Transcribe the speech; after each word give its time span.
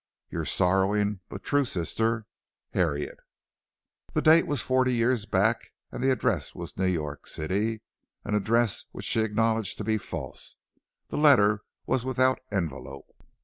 "Your 0.31 0.45
sorrowing 0.45 1.19
but 1.29 1.43
true 1.43 1.63
sister, 1.63 2.25
"HARRIET." 2.73 3.19
The 4.13 4.21
date 4.23 4.47
was 4.47 4.59
forty 4.59 4.95
years 4.95 5.27
back, 5.27 5.73
and 5.91 6.01
the 6.01 6.09
address 6.09 6.55
was 6.55 6.75
New 6.75 6.87
York 6.87 7.27
City 7.27 7.83
an 8.25 8.33
address 8.33 8.85
which 8.93 9.05
she 9.05 9.19
acknowledged 9.21 9.77
to 9.77 9.83
be 9.83 9.99
false. 9.99 10.55
The 11.09 11.17
letter 11.19 11.61
was 11.85 12.03
without 12.03 12.39
envelope. 12.51 13.11